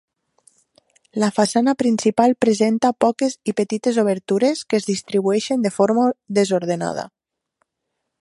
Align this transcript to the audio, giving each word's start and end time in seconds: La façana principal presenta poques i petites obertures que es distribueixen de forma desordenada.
La 1.23 1.27
façana 1.33 1.75
principal 1.81 2.33
presenta 2.45 2.91
poques 3.05 3.37
i 3.53 3.55
petites 3.61 3.99
obertures 4.05 4.63
que 4.71 4.79
es 4.79 4.89
distribueixen 4.91 5.67
de 5.67 5.73
forma 5.77 6.07
desordenada. 6.39 7.05